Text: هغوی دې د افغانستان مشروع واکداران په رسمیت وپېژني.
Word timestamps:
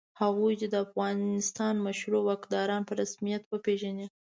هغوی 0.21 0.53
دې 0.59 0.67
د 0.71 0.75
افغانستان 0.85 1.75
مشروع 1.87 2.21
واکداران 2.25 2.81
په 2.85 2.93
رسمیت 3.01 3.43
وپېژني. 3.47 4.07